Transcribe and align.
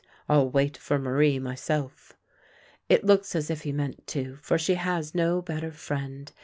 "I'll 0.27 0.49
wait 0.49 0.77
for 0.77 0.97
]SIarie 0.97 1.39
myself." 1.39 2.17
It 2.89 3.03
looks 3.03 3.35
as 3.35 3.51
if 3.51 3.61
he 3.61 3.71
meant 3.71 4.07
to, 4.07 4.39
for 4.41 4.57
she 4.57 4.73
has 4.73 5.13
no 5.13 5.43
better 5.43 5.71
friend. 5.71 6.31